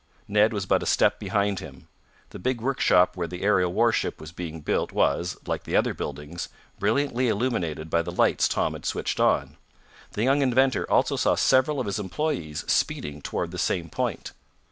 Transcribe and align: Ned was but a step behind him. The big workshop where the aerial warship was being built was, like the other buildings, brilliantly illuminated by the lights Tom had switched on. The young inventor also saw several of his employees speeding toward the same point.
Ned 0.27 0.51
was 0.51 0.65
but 0.65 0.81
a 0.81 0.87
step 0.87 1.19
behind 1.19 1.59
him. 1.59 1.87
The 2.31 2.39
big 2.39 2.59
workshop 2.59 3.15
where 3.15 3.27
the 3.27 3.43
aerial 3.43 3.71
warship 3.71 4.19
was 4.19 4.31
being 4.31 4.61
built 4.61 4.91
was, 4.91 5.37
like 5.45 5.61
the 5.63 5.75
other 5.75 5.93
buildings, 5.93 6.49
brilliantly 6.79 7.27
illuminated 7.27 7.87
by 7.87 8.01
the 8.01 8.09
lights 8.11 8.47
Tom 8.47 8.73
had 8.73 8.83
switched 8.87 9.19
on. 9.19 9.57
The 10.13 10.23
young 10.23 10.41
inventor 10.41 10.89
also 10.89 11.17
saw 11.17 11.35
several 11.35 11.79
of 11.79 11.85
his 11.85 11.99
employees 11.99 12.63
speeding 12.65 13.21
toward 13.21 13.51
the 13.51 13.59
same 13.59 13.89
point. 13.91 14.31